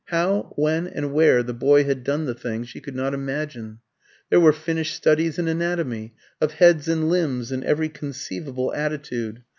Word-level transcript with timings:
How, 0.05 0.51
when, 0.55 0.87
and 0.87 1.13
where 1.13 1.43
the 1.43 1.53
boy 1.53 1.83
had 1.83 2.03
done 2.03 2.25
the 2.25 2.33
things, 2.33 2.67
she 2.69 2.81
could 2.81 2.95
not 2.95 3.13
imagine. 3.13 3.81
There 4.31 4.39
were 4.39 4.51
finished 4.51 4.95
studies 4.95 5.37
in 5.37 5.47
anatomy, 5.47 6.15
of 6.41 6.53
heads 6.53 6.87
and 6.87 7.07
limbs 7.07 7.51
in 7.51 7.63
every 7.63 7.89
conceivable 7.89 8.73
attitude. 8.73 9.43